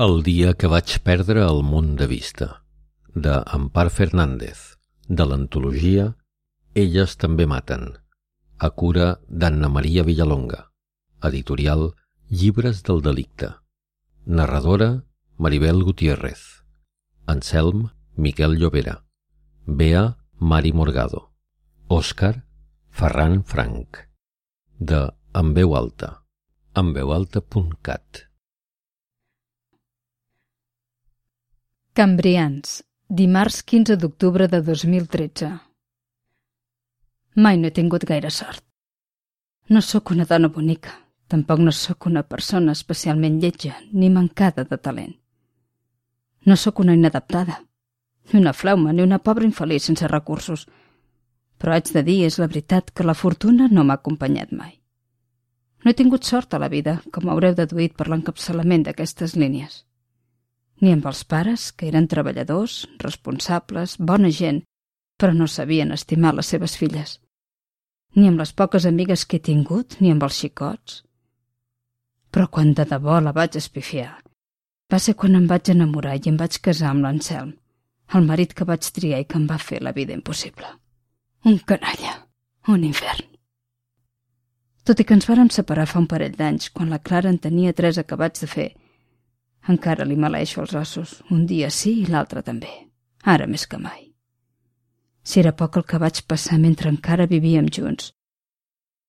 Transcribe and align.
El 0.00 0.22
dia 0.24 0.54
que 0.56 0.68
vaig 0.72 0.92
perdre 1.04 1.42
el 1.44 1.58
món 1.70 1.88
de 2.00 2.06
vista, 2.08 2.46
de 3.24 3.32
Ampar 3.56 3.90
Fernández, 3.92 4.60
de 5.18 5.26
l'antologia 5.28 6.06
Elles 6.82 7.16
també 7.20 7.44
maten, 7.50 7.82
a 8.56 8.70
cura 8.82 9.08
d'Anna 9.28 9.68
Maria 9.74 10.04
Villalonga, 10.08 10.62
editorial 11.28 11.84
Llibres 12.30 12.80
del 12.86 13.02
delicte, 13.08 13.50
narradora 14.24 14.88
Maribel 15.36 15.84
Gutiérrez, 15.90 16.46
Anselm 17.26 17.90
Miquel 18.16 18.56
Llobera, 18.56 18.96
Bea 19.66 20.06
Mari 20.38 20.72
Morgado, 20.72 21.26
Òscar 21.88 22.46
Ferran 22.88 23.42
Frank, 23.44 24.06
de 24.78 25.04
En 25.34 25.52
veu 25.60 25.76
alta, 25.76 26.12
enveualta.cat. 26.72 28.29
Cambrians, 31.92 32.84
dimarts 33.08 33.64
15 33.64 33.96
d'octubre 33.98 34.46
de 34.46 34.60
2013. 34.62 35.48
Mai 37.34 37.56
no 37.58 37.66
he 37.66 37.74
tingut 37.74 38.06
gaire 38.06 38.30
sort. 38.30 38.62
No 39.68 39.82
sóc 39.82 40.12
una 40.14 40.24
dona 40.24 40.52
bonica, 40.54 40.92
tampoc 41.26 41.58
no 41.58 41.72
sóc 41.74 42.06
una 42.06 42.22
persona 42.22 42.76
especialment 42.78 43.40
lletja 43.42 43.74
ni 43.90 44.06
mancada 44.08 44.62
de 44.70 44.78
talent. 44.78 45.16
No 46.46 46.54
sóc 46.54 46.78
una 46.78 46.94
inadaptada, 46.94 47.58
ni 48.30 48.38
una 48.38 48.52
flauma 48.52 48.92
ni 48.92 49.02
una 49.02 49.18
pobra 49.18 49.50
infeliç 49.50 49.90
sense 49.90 50.06
recursos, 50.14 50.68
però 51.58 51.74
haig 51.74 51.90
de 51.90 52.06
dir, 52.06 52.20
és 52.30 52.38
la 52.38 52.46
veritat, 52.46 52.94
que 52.94 53.02
la 53.02 53.18
fortuna 53.18 53.66
no 53.66 53.82
m'ha 53.82 53.98
acompanyat 53.98 54.54
mai. 54.54 54.76
No 55.82 55.90
he 55.90 55.98
tingut 55.98 56.22
sort 56.22 56.54
a 56.54 56.62
la 56.62 56.70
vida, 56.70 57.00
com 57.10 57.28
haureu 57.28 57.58
deduït 57.58 57.98
per 57.98 58.06
l'encapçalament 58.06 58.86
d'aquestes 58.86 59.34
línies 59.34 59.82
ni 60.80 60.92
amb 60.94 61.06
els 61.06 61.24
pares, 61.28 61.70
que 61.72 61.88
eren 61.88 62.08
treballadors, 62.08 62.86
responsables, 63.02 63.98
bona 63.98 64.30
gent, 64.32 64.62
però 65.20 65.34
no 65.36 65.48
sabien 65.48 65.92
estimar 65.92 66.32
les 66.34 66.48
seves 66.54 66.76
filles. 66.80 67.18
Ni 68.16 68.26
amb 68.28 68.40
les 68.40 68.52
poques 68.56 68.86
amigues 68.88 69.26
que 69.26 69.38
he 69.38 69.46
tingut, 69.50 69.98
ni 70.00 70.10
amb 70.10 70.24
els 70.26 70.40
xicots. 70.40 71.02
Però 72.32 72.48
quan 72.48 72.72
de 72.74 72.86
debò 72.88 73.20
la 73.20 73.34
vaig 73.36 73.58
espifiar, 73.60 74.22
va 74.90 74.98
ser 74.98 75.14
quan 75.14 75.36
em 75.38 75.46
vaig 75.50 75.70
enamorar 75.70 76.16
i 76.16 76.30
em 76.32 76.38
vaig 76.40 76.58
casar 76.64 76.90
amb 76.90 77.04
l'Anselm, 77.04 77.52
el 78.14 78.26
marit 78.26 78.54
que 78.56 78.66
vaig 78.66 78.88
triar 78.96 79.20
i 79.22 79.28
que 79.28 79.38
em 79.38 79.46
va 79.46 79.58
fer 79.62 79.82
la 79.82 79.92
vida 79.92 80.16
impossible. 80.16 80.66
Un 81.44 81.60
canalla, 81.66 82.16
un 82.68 82.82
infern. 82.84 83.28
Tot 84.84 84.98
i 85.00 85.04
que 85.06 85.14
ens 85.14 85.28
vàrem 85.28 85.50
separar 85.54 85.86
fa 85.86 86.00
un 86.00 86.08
parell 86.10 86.34
d'anys, 86.36 86.70
quan 86.74 86.90
la 86.90 86.98
Clara 86.98 87.30
en 87.30 87.38
tenia 87.38 87.76
tres 87.76 88.00
acabats 88.00 88.42
de 88.42 88.48
fer, 88.50 88.70
encara 89.68 90.04
li 90.04 90.16
maleixo 90.16 90.62
els 90.62 90.74
ossos, 90.74 91.22
un 91.30 91.46
dia 91.46 91.70
sí 91.70 92.00
i 92.02 92.06
l'altre 92.06 92.42
també, 92.42 92.70
ara 93.22 93.46
més 93.46 93.66
que 93.66 93.78
mai. 93.78 94.10
Si 95.22 95.40
era 95.40 95.52
poc 95.52 95.76
el 95.76 95.84
que 95.84 95.98
vaig 96.00 96.22
passar 96.26 96.58
mentre 96.58 96.88
encara 96.90 97.26
vivíem 97.26 97.68
junts. 97.68 98.12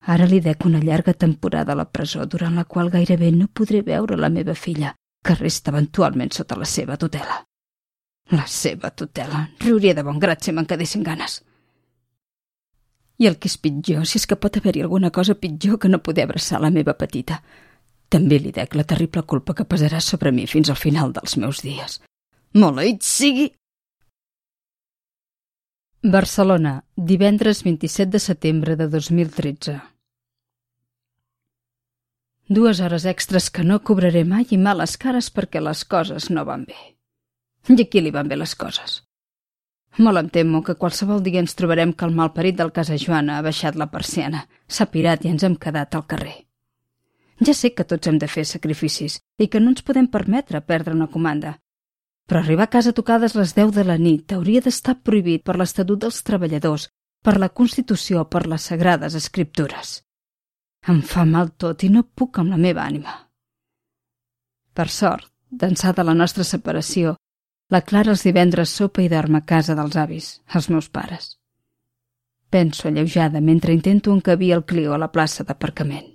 Ara 0.02 0.26
li 0.26 0.40
dec 0.42 0.66
una 0.66 0.82
llarga 0.82 1.14
temporada 1.14 1.74
a 1.74 1.78
la 1.78 1.86
presó, 1.86 2.26
durant 2.26 2.56
la 2.56 2.66
qual 2.66 2.90
gairebé 2.90 3.32
no 3.32 3.48
podré 3.48 3.82
veure 3.86 4.18
la 4.18 4.30
meva 4.30 4.56
filla, 4.56 4.96
que 5.24 5.36
resta 5.36 5.72
eventualment 5.72 6.34
sota 6.34 6.58
la 6.58 6.66
seva 6.66 6.98
tutela. 6.98 7.38
La 8.32 8.48
seva 8.48 8.90
tutela. 8.92 9.48
Riuria 9.60 9.94
de 9.94 10.04
bon 10.04 10.20
grat 10.20 10.42
si 10.42 10.52
me'n 10.52 10.66
quedessin 10.66 11.04
ganes. 11.04 11.42
I 13.22 13.28
el 13.30 13.38
que 13.38 13.52
és 13.52 13.58
pitjor, 13.62 14.08
si 14.10 14.18
és 14.18 14.26
que 14.26 14.40
pot 14.40 14.58
haver-hi 14.58 14.82
alguna 14.82 15.12
cosa 15.14 15.36
pitjor 15.38 15.78
que 15.78 15.90
no 15.90 16.02
poder 16.02 16.26
abraçar 16.26 16.62
la 16.62 16.72
meva 16.74 16.98
petita, 16.98 17.44
també 18.12 18.40
li 18.40 18.52
dec 18.52 18.76
la 18.76 18.84
terrible 18.88 19.24
culpa 19.24 19.56
que 19.56 19.68
pesarà 19.74 20.02
sobre 20.04 20.34
mi 20.36 20.46
fins 20.54 20.70
al 20.70 20.80
final 20.80 21.14
dels 21.16 21.38
meus 21.40 21.62
dies. 21.64 22.00
Maleït 22.54 23.06
sigui! 23.08 23.48
Barcelona, 26.04 26.82
divendres 26.98 27.62
27 27.64 28.10
de 28.12 28.20
setembre 28.20 28.76
de 28.76 28.90
2013. 28.90 29.78
Dues 32.52 32.82
hores 32.82 33.06
extres 33.06 33.48
que 33.54 33.64
no 33.64 33.80
cobraré 33.80 34.26
mai 34.28 34.50
i 34.52 34.58
males 34.58 34.98
cares 35.00 35.30
perquè 35.32 35.62
les 35.62 35.86
coses 35.86 36.28
no 36.34 36.44
van 36.44 36.66
bé. 36.68 36.80
I 37.70 37.80
aquí 37.86 38.02
li 38.02 38.12
van 38.12 38.28
bé 38.28 38.36
les 38.36 38.58
coses. 38.60 39.04
Molt 40.00 40.20
em 40.20 40.30
temo 40.30 40.64
que 40.64 40.76
qualsevol 40.82 41.24
dia 41.24 41.40
ens 41.40 41.56
trobarem 41.56 41.94
que 41.94 42.08
el 42.10 42.16
malparit 42.18 42.58
del 42.58 42.74
casa 42.76 42.98
Joana 43.00 43.38
ha 43.38 43.46
baixat 43.46 43.80
la 43.80 43.92
persiana, 43.94 44.48
s'ha 44.68 44.90
pirat 44.92 45.24
i 45.24 45.32
ens 45.32 45.44
hem 45.48 45.56
quedat 45.56 45.96
al 45.96 46.08
carrer. 46.08 46.51
Ja 47.42 47.54
sé 47.58 47.74
que 47.74 47.86
tots 47.90 48.08
hem 48.08 48.20
de 48.22 48.30
fer 48.30 48.46
sacrificis 48.46 49.18
i 49.42 49.48
que 49.50 49.60
no 49.60 49.72
ens 49.74 49.82
podem 49.86 50.08
permetre 50.08 50.62
perdre 50.62 50.94
una 50.94 51.10
comanda. 51.10 51.56
Però 52.30 52.40
arribar 52.40 52.68
a 52.70 52.74
casa 52.76 52.94
tocades 52.94 53.34
les 53.36 53.56
10 53.58 53.74
de 53.76 53.86
la 53.88 53.98
nit 53.98 54.34
hauria 54.36 54.62
d'estar 54.62 55.00
prohibit 55.02 55.44
per 55.44 55.58
l'Estatut 55.58 56.04
dels 56.04 56.22
Treballadors, 56.28 56.88
per 57.26 57.40
la 57.42 57.50
Constitució, 57.50 58.28
per 58.30 58.46
les 58.48 58.70
Sagrades 58.70 59.18
Escriptures. 59.18 59.98
Em 60.88 61.02
fa 61.02 61.26
mal 61.26 61.52
tot 61.58 61.84
i 61.84 61.90
no 61.90 62.04
puc 62.04 62.40
amb 62.40 62.54
la 62.54 62.62
meva 62.62 62.86
ànima. 62.86 63.18
Per 64.74 64.88
sort, 64.90 65.28
d'ençà 65.50 65.92
de 65.98 66.06
la 66.06 66.16
nostra 66.16 66.46
separació, 66.48 67.18
la 67.70 67.82
Clara 67.82 68.14
els 68.14 68.24
divendres 68.28 68.72
sopa 68.78 69.02
i 69.02 69.10
dorm 69.10 69.36
a 69.36 69.46
casa 69.46 69.76
dels 69.76 69.98
avis, 69.98 70.32
els 70.56 70.70
meus 70.70 70.90
pares. 70.90 71.36
Penso 72.50 72.88
alleujada 72.88 73.42
mentre 73.42 73.74
intento 73.74 74.14
encabir 74.14 74.54
el 74.54 74.66
Clio 74.66 74.94
a 74.94 74.98
la 74.98 75.12
plaça 75.12 75.44
d'aparcament. 75.44 76.11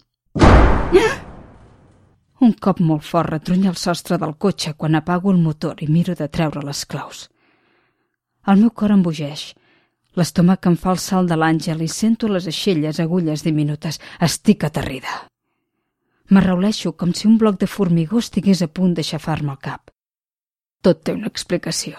Un 2.46 2.52
cop 2.62 2.80
molt 2.80 3.02
fort 3.02 3.30
retrunya 3.32 3.70
el 3.72 3.78
sostre 3.80 4.18
del 4.22 4.34
cotxe 4.44 4.74
quan 4.78 4.94
apago 4.94 5.32
el 5.32 5.38
motor 5.42 5.80
i 5.82 5.88
miro 5.90 6.14
de 6.14 6.28
treure 6.28 6.60
les 6.62 6.84
claus. 6.86 7.28
El 8.46 8.60
meu 8.60 8.70
cor 8.70 8.92
embogeix. 8.94 9.48
L'estómac 10.16 10.66
em 10.70 10.76
fa 10.82 10.92
el 10.94 11.00
salt 11.02 11.32
de 11.32 11.36
l'àngel 11.36 11.82
i 11.82 11.88
sento 11.88 12.28
les 12.30 12.46
aixelles 12.46 13.00
agulles 13.02 13.42
diminutes. 13.42 13.98
Estic 14.28 14.64
aterrida. 14.68 15.14
M'arrauleixo 16.30 16.92
com 16.92 17.14
si 17.14 17.26
un 17.26 17.38
bloc 17.38 17.58
de 17.60 17.66
formigó 17.66 18.22
estigués 18.22 18.62
a 18.62 18.68
punt 18.68 18.94
d'aixafar-me 18.94 19.56
el 19.56 19.58
cap. 19.66 19.90
Tot 20.82 21.02
té 21.02 21.16
una 21.16 21.32
explicació. 21.32 21.96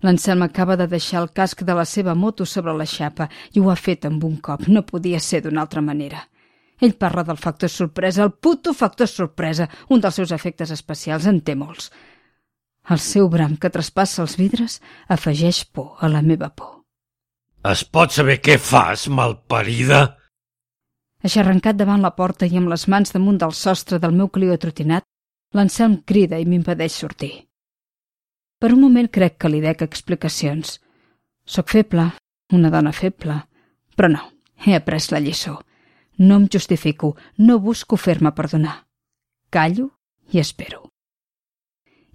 L'Anselm 0.00 0.42
acaba 0.46 0.76
de 0.76 0.86
deixar 0.86 1.20
el 1.22 1.30
casc 1.36 1.62
de 1.68 1.74
la 1.74 1.84
seva 1.84 2.14
moto 2.14 2.46
sobre 2.46 2.72
la 2.76 2.86
xapa 2.86 3.28
i 3.52 3.60
ho 3.60 3.70
ha 3.70 3.76
fet 3.76 4.08
amb 4.08 4.24
un 4.24 4.36
cop. 4.48 4.68
No 4.68 4.86
podia 4.88 5.20
ser 5.20 5.42
d'una 5.42 5.60
altra 5.66 5.82
manera. 5.82 6.24
Ell 6.80 6.94
parla 7.00 7.24
del 7.24 7.38
factor 7.40 7.70
sorpresa, 7.72 8.24
el 8.24 8.32
puto 8.32 8.74
factor 8.74 9.08
sorpresa, 9.08 9.68
un 9.88 10.00
dels 10.00 10.18
seus 10.20 10.32
efectes 10.32 10.70
especials, 10.70 11.26
en 11.26 11.40
té 11.40 11.54
molts. 11.56 11.90
El 12.92 13.00
seu 13.02 13.30
bram 13.32 13.56
que 13.56 13.72
traspassa 13.72 14.22
els 14.22 14.36
vidres 14.38 14.80
afegeix 15.08 15.64
por 15.64 15.96
a 16.00 16.10
la 16.12 16.22
meva 16.22 16.50
por. 16.50 16.82
Es 17.66 17.82
pot 17.82 18.12
saber 18.14 18.38
què 18.44 18.58
fas, 18.62 19.08
malparida? 19.08 20.04
Aixarrencat 21.24 21.78
davant 21.80 22.04
la 22.04 22.12
porta 22.14 22.46
i 22.46 22.60
amb 22.60 22.70
les 22.70 22.86
mans 22.92 23.10
damunt 23.14 23.40
del 23.42 23.56
sostre 23.56 23.98
del 23.98 24.14
meu 24.14 24.28
clio 24.28 24.54
atrotinat, 24.54 25.02
l'Anselm 25.56 26.02
crida 26.06 26.38
i 26.38 26.46
m'impedeix 26.46 27.00
sortir. 27.02 27.32
Per 28.60 28.70
un 28.72 28.80
moment 28.84 29.08
crec 29.12 29.40
que 29.40 29.50
li 29.50 29.62
dec 29.64 29.82
explicacions. 29.82 30.78
Soc 31.44 31.72
feble, 31.72 32.06
una 32.52 32.70
dona 32.70 32.92
feble, 32.92 33.40
però 33.96 34.12
no, 34.12 34.22
he 34.62 34.76
après 34.76 35.10
la 35.10 35.20
lliçó. 35.24 35.56
No 36.18 36.36
em 36.36 36.48
justifico, 36.52 37.16
no 37.36 37.58
busco 37.60 37.96
fer-me 37.96 38.32
perdonar. 38.32 38.86
Callo 39.50 39.90
i 40.32 40.38
espero. 40.38 40.92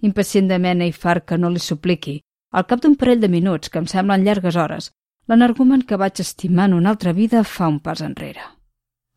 Impacient 0.00 0.48
de 0.48 0.58
mena 0.58 0.86
i 0.86 0.92
far 0.92 1.22
que 1.24 1.38
no 1.38 1.50
li 1.50 1.62
supliqui, 1.62 2.20
al 2.50 2.66
cap 2.66 2.82
d'un 2.82 2.96
parell 2.98 3.20
de 3.22 3.30
minuts, 3.30 3.70
que 3.70 3.78
em 3.78 3.86
semblen 3.86 4.24
llargues 4.26 4.56
hores, 4.56 4.90
l'energument 5.30 5.86
que 5.86 5.96
vaig 5.96 6.20
estimar 6.20 6.66
en 6.68 6.74
una 6.74 6.90
altra 6.90 7.12
vida 7.12 7.44
fa 7.44 7.68
un 7.70 7.78
pas 7.80 8.02
enrere. 8.02 8.42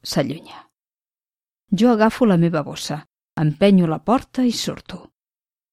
S'allunya. 0.04 0.70
Jo 1.72 1.92
agafo 1.92 2.26
la 2.26 2.38
meva 2.38 2.62
bossa, 2.62 3.02
empenyo 3.36 3.88
la 3.88 4.04
porta 4.04 4.46
i 4.46 4.52
surto. 4.52 5.12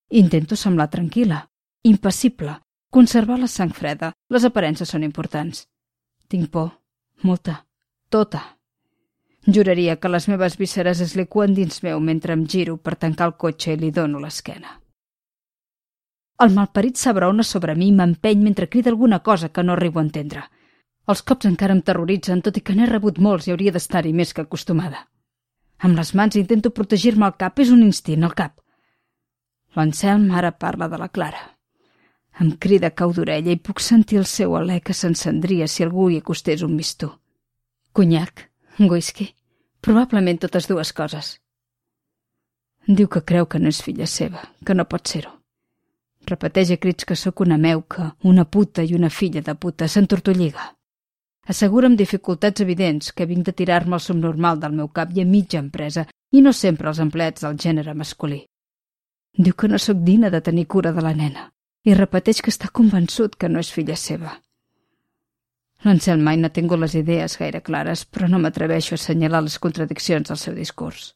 Intento 0.09 0.57
semblar 0.57 0.89
tranquil·la, 0.91 1.45
impassible, 1.85 2.57
conservar 2.91 3.39
la 3.39 3.49
sang 3.49 3.73
freda. 3.77 4.13
Les 4.29 4.45
aparences 4.45 4.89
són 4.89 5.05
importants. 5.05 5.67
Tinc 6.29 6.51
por, 6.51 6.73
molta, 7.23 7.63
tota. 8.09 8.43
Juraria 9.47 9.97
que 9.99 10.09
les 10.09 10.29
meves 10.29 10.57
vísceres 10.57 11.01
es 11.01 11.17
liquen 11.19 11.55
dins 11.55 11.83
meu 11.83 11.99
mentre 12.01 12.33
em 12.37 12.47
giro 12.47 12.77
per 12.79 12.95
tancar 12.95 13.27
el 13.27 13.35
cotxe 13.35 13.73
i 13.75 13.79
li 13.81 13.91
dono 13.91 14.21
l'esquena. 14.23 14.79
El 16.43 16.55
malparit 16.55 16.97
s'abraona 16.97 17.43
sobre 17.43 17.75
mi 17.75 17.89
i 17.89 17.95
m'empeny 17.97 18.43
mentre 18.43 18.69
crida 18.69 18.91
alguna 18.91 19.19
cosa 19.21 19.49
que 19.49 19.63
no 19.63 19.73
arribo 19.73 19.99
a 19.99 20.05
entendre. 20.07 20.45
Els 21.07 21.23
cops 21.23 21.47
encara 21.51 21.75
em 21.75 21.83
terroritzen, 21.83 22.43
tot 22.43 22.57
i 22.57 22.63
que 22.63 22.75
n'he 22.75 22.87
rebut 22.87 23.19
molts 23.19 23.49
i 23.49 23.55
hauria 23.55 23.73
d'estar-hi 23.75 24.13
més 24.13 24.33
que 24.33 24.43
acostumada. 24.43 25.09
Amb 25.79 25.99
les 25.99 26.15
mans 26.15 26.39
intento 26.39 26.71
protegir-me 26.71 27.27
el 27.27 27.35
cap, 27.39 27.59
és 27.59 27.71
un 27.75 27.83
instint, 27.83 28.23
el 28.23 28.35
cap. 28.39 28.61
L'Anselm 29.75 30.31
ara 30.31 30.53
parla 30.53 30.87
de 30.89 31.03
la 31.03 31.09
Clara. 31.09 31.43
Em 32.39 32.55
crida 32.65 32.95
cau 32.95 33.13
d'orella 33.13 33.51
i 33.51 33.59
puc 33.59 33.83
sentir 33.83 34.23
el 34.23 34.27
seu 34.27 34.55
alè 34.57 34.79
que 34.81 34.95
s'encendria 34.95 35.67
si 35.67 35.83
algú 35.83 36.09
hi 36.11 36.23
acostés 36.23 36.63
un 36.63 36.77
mistó. 36.79 37.19
Conyac, 37.93 38.52
Whisky? 38.79 39.35
Probablement 39.81 40.41
totes 40.41 40.69
dues 40.69 40.93
coses. 40.93 41.39
Diu 42.87 43.09
que 43.09 43.23
creu 43.23 43.47
que 43.47 43.59
no 43.59 43.69
és 43.69 43.83
filla 43.83 44.07
seva, 44.07 44.43
que 44.65 44.75
no 44.75 44.89
pot 44.89 45.07
ser-ho. 45.07 45.33
Repeteix 46.27 46.71
a 46.71 46.79
crits 46.79 47.05
que 47.05 47.17
sóc 47.19 47.43
una 47.45 47.59
meuca, 47.59 48.15
una 48.23 48.45
puta 48.45 48.83
i 48.83 48.95
una 48.95 49.11
filla 49.11 49.43
de 49.43 49.55
puta, 49.55 49.89
s'entortolliga. 49.89 50.71
Assegura 51.53 51.91
amb 51.91 51.99
dificultats 51.99 52.63
evidents 52.63 53.13
que 53.13 53.27
vinc 53.27 53.47
de 53.47 53.53
tirar-me 53.53 53.99
el 53.99 54.05
subnormal 54.05 54.61
del 54.63 54.77
meu 54.79 54.89
cap 54.89 55.11
i 55.15 55.23
a 55.23 55.27
mitja 55.27 55.59
empresa, 55.59 56.07
i 56.33 56.41
no 56.41 56.53
sempre 56.53 56.89
els 56.89 57.01
empleats 57.03 57.43
del 57.43 57.59
gènere 57.59 57.95
masculí. 57.95 58.45
Diu 59.37 59.55
que 59.55 59.69
no 59.69 59.79
sóc 59.79 59.99
digna 60.07 60.31
de 60.31 60.41
tenir 60.41 60.67
cura 60.67 60.93
de 60.93 61.03
la 61.03 61.15
nena 61.15 61.51
i 61.85 61.95
repeteix 61.99 62.41
que 62.43 62.53
està 62.53 62.69
convençut 62.71 63.35
que 63.35 63.49
no 63.51 63.59
és 63.59 63.71
filla 63.75 63.97
seva. 63.99 64.37
L'Ancel 65.85 66.21
mai 66.23 66.37
no 66.39 66.47
ha 66.47 66.55
tingut 66.55 66.79
les 66.79 66.95
idees 66.95 67.35
gaire 67.39 67.63
clares, 67.67 68.05
però 68.07 68.29
no 68.31 68.39
m'atreveixo 68.39 68.95
a 68.95 69.01
assenyalar 69.01 69.43
les 69.43 69.59
contradiccions 69.59 70.29
del 70.29 70.39
seu 70.39 70.55
discurs. 70.55 71.13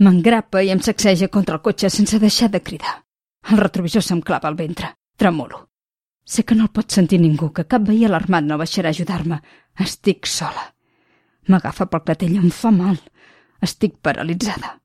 M'engrapa 0.00 0.62
i 0.64 0.70
em 0.72 0.80
sacseja 0.84 1.28
contra 1.28 1.56
el 1.56 1.64
cotxe 1.64 1.90
sense 1.92 2.20
deixar 2.20 2.50
de 2.52 2.62
cridar. 2.62 2.94
El 3.50 3.60
retrovisor 3.60 4.04
se'm 4.04 4.20
clava 4.20 4.48
al 4.48 4.58
ventre. 4.60 4.94
Tremolo. 5.16 5.70
Sé 6.24 6.44
que 6.44 6.54
no 6.54 6.68
el 6.68 6.74
pot 6.76 6.92
sentir 6.92 7.18
ningú, 7.20 7.50
que 7.52 7.64
cap 7.64 7.86
veí 7.88 8.04
alarmat 8.04 8.44
no 8.44 8.60
baixarà 8.60 8.92
a 8.92 8.96
ajudar-me. 8.96 9.40
Estic 9.86 10.28
sola. 10.28 10.68
M'agafa 11.48 11.88
pel 11.90 12.04
clatell, 12.04 12.36
em 12.36 12.52
fa 12.54 12.70
mal. 12.70 13.00
Estic 13.60 13.98
paralitzada. 14.04 14.76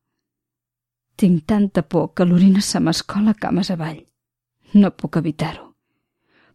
Tinc 1.16 1.46
tanta 1.48 1.84
por 1.84 2.14
que 2.14 2.26
l'orina 2.26 2.62
se 2.62 2.80
m'escola 2.80 3.36
cames 3.40 3.72
avall. 3.72 4.02
No 4.74 4.92
puc 4.92 5.22
evitar-ho. 5.22 5.65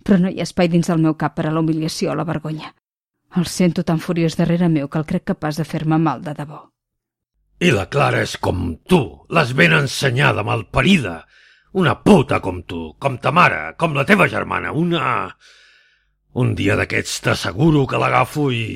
Però 0.04 0.18
no 0.18 0.30
hi 0.30 0.40
ha 0.40 0.48
espai 0.48 0.70
dins 0.72 0.88
del 0.90 1.02
meu 1.02 1.16
cap 1.20 1.36
per 1.36 1.46
a 1.48 1.54
la 1.54 1.60
humiliació 1.60 2.12
o 2.12 2.18
la 2.18 2.26
vergonya. 2.28 2.72
El 3.36 3.46
sento 3.46 3.84
tan 3.86 4.00
furiós 4.02 4.36
darrere 4.36 4.68
meu 4.68 4.88
que 4.88 4.98
el 4.98 5.06
crec 5.06 5.28
capaç 5.32 5.60
de 5.60 5.64
fer-me 5.64 5.98
mal 5.98 6.22
de 6.24 6.34
debò. 6.34 6.64
I 7.60 7.70
la 7.76 7.86
Clara 7.92 8.22
és 8.24 8.38
com 8.40 8.74
tu, 8.88 9.00
l'has 9.28 9.52
ben 9.54 9.74
ensenyada, 9.76 10.42
malparida. 10.42 11.26
Una 11.76 11.94
puta 12.02 12.40
com 12.40 12.62
tu, 12.66 12.94
com 12.98 13.18
ta 13.20 13.30
mare, 13.30 13.60
com 13.78 13.94
la 13.94 14.06
teva 14.08 14.28
germana, 14.28 14.72
una... 14.72 15.28
Un 16.40 16.54
dia 16.54 16.76
d'aquests 16.78 17.20
t'asseguro 17.26 17.84
que 17.90 17.98
l'agafo 17.98 18.50
i... 18.54 18.66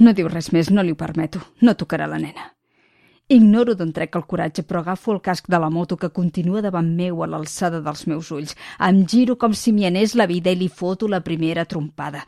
No 0.00 0.12
diu 0.16 0.28
res 0.32 0.48
més, 0.56 0.70
no 0.72 0.82
li 0.82 0.94
ho 0.94 0.96
permeto. 0.96 1.40
No 1.60 1.76
tocarà 1.76 2.06
la 2.08 2.18
nena. 2.20 2.46
Ignoro 3.30 3.76
d'on 3.78 3.92
trec 3.94 4.16
el 4.18 4.24
coratge, 4.26 4.64
però 4.66 4.80
agafo 4.80 5.12
el 5.14 5.20
casc 5.22 5.46
de 5.52 5.58
la 5.62 5.68
moto 5.70 5.96
que 5.96 6.10
continua 6.10 6.62
davant 6.64 6.88
meu 6.96 7.22
a 7.22 7.28
l'alçada 7.30 7.78
dels 7.84 8.08
meus 8.10 8.30
ulls. 8.34 8.56
Em 8.82 9.04
giro 9.06 9.36
com 9.38 9.54
si 9.54 9.70
m'hi 9.72 9.86
anés 9.86 10.16
la 10.18 10.26
vida 10.26 10.50
i 10.50 10.58
li 10.58 10.68
foto 10.68 11.06
la 11.06 11.22
primera 11.22 11.64
trompada. 11.64 12.24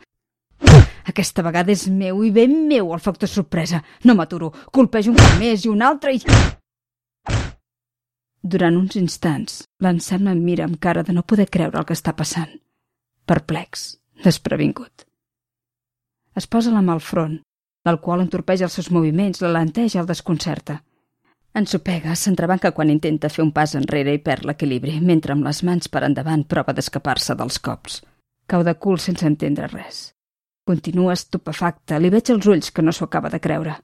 Aquesta 1.11 1.43
vegada 1.43 1.75
és 1.75 1.89
meu 1.91 2.23
i 2.23 2.31
ben 2.31 2.55
meu 2.69 2.93
el 2.95 3.03
factor 3.03 3.27
sorpresa. 3.27 3.83
No 4.07 4.15
m'aturo. 4.15 4.53
Colpejo 4.71 5.11
un 5.11 5.19
cop 5.19 5.37
més 5.43 5.65
i 5.67 5.73
un 5.73 5.83
altre 5.83 6.15
i... 6.15 6.23
Durant 8.43 8.79
uns 8.79 8.95
instants, 8.99 9.63
l'Anselm 9.83 10.31
em 10.31 10.43
mira 10.43 10.63
amb 10.63 10.79
cara 10.79 11.03
de 11.03 11.15
no 11.15 11.27
poder 11.27 11.49
creure 11.51 11.79
el 11.79 11.87
que 11.87 11.99
està 11.99 12.15
passant. 12.15 12.51
Perplex, 13.27 13.89
desprevingut. 14.23 15.03
Es 16.35 16.47
posa 16.47 16.71
la 16.71 16.83
mà 16.83 16.95
al 16.95 17.03
front 17.03 17.41
L'alcohol 17.87 18.23
entorpeix 18.23 18.61
els 18.63 18.75
seus 18.77 18.89
moviments, 18.95 19.41
l'alenteja, 19.43 19.99
el 20.01 20.07
desconcerta. 20.07 20.79
Ensopega, 21.53 22.15
s'entrebanca 22.17 22.71
quan 22.73 22.89
intenta 22.89 23.29
fer 23.29 23.43
un 23.43 23.51
pas 23.53 23.75
enrere 23.77 24.15
i 24.17 24.21
perd 24.25 24.47
l'equilibri, 24.49 24.95
mentre 25.01 25.35
amb 25.35 25.45
les 25.45 25.61
mans 25.67 25.89
per 25.89 26.01
endavant 26.07 26.43
prova 26.49 26.73
d'escapar-se 26.73 27.35
dels 27.37 27.59
cops. 27.61 27.99
Cau 28.49 28.63
de 28.65 28.73
cul 28.73 28.97
sense 28.99 29.27
entendre 29.29 29.69
res. 29.69 29.99
Continua 30.65 31.13
estupefacta, 31.13 31.99
li 31.99 32.09
veig 32.09 32.31
els 32.33 32.49
ulls 32.49 32.71
que 32.71 32.81
no 32.81 32.91
s'ho 32.91 33.05
acaba 33.05 33.29
de 33.29 33.39
creure. 33.43 33.77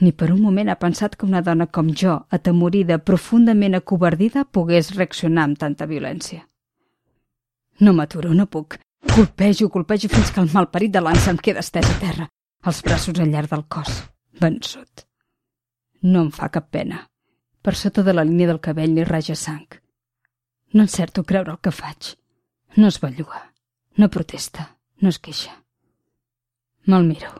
Ni 0.00 0.10
per 0.10 0.32
un 0.32 0.40
moment 0.42 0.72
ha 0.72 0.80
pensat 0.80 1.14
que 1.16 1.28
una 1.28 1.42
dona 1.46 1.68
com 1.68 1.92
jo, 2.02 2.16
atemorida, 2.30 2.98
profundament 2.98 3.78
acobardida, 3.78 4.44
pogués 4.44 4.94
reaccionar 4.96 5.46
amb 5.46 5.60
tanta 5.60 5.86
violència. 5.86 6.42
No 7.80 7.92
m'aturo, 7.92 8.34
no 8.34 8.46
puc. 8.46 8.80
Colpejo, 9.14 9.68
colpejo 9.68 10.08
fins 10.08 10.32
que 10.32 10.40
el 10.40 10.50
malparit 10.54 10.90
de 10.94 11.02
l'ansa 11.04 11.30
em 11.30 11.38
queda 11.38 11.62
estès 11.62 11.86
a 11.86 11.98
terra 12.00 12.32
els 12.70 12.82
braços 12.86 13.18
al 13.18 13.30
llarg 13.30 13.50
del 13.50 13.64
cos, 13.66 14.02
vençut. 14.40 15.06
No 16.02 16.22
em 16.26 16.30
fa 16.34 16.48
cap 16.50 16.68
pena. 16.74 17.04
Per 17.62 17.74
sota 17.78 18.02
de 18.02 18.12
la 18.12 18.24
línia 18.26 18.48
del 18.50 18.60
cabell 18.60 18.94
li 18.96 19.04
raja 19.06 19.36
sang. 19.38 19.66
No 20.72 20.82
encerto 20.82 21.22
creure 21.22 21.52
el 21.52 21.60
que 21.62 21.70
faig. 21.70 22.16
No 22.76 22.88
es 22.88 22.98
belluga, 23.00 23.52
no 23.96 24.08
protesta, 24.10 24.78
no 24.98 25.10
es 25.10 25.18
queixa. 25.18 25.52
Me'l 26.86 27.06
miro. 27.06 27.30